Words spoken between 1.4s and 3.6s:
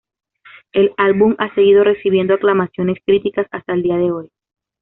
seguido recibiendo aclamaciones críticas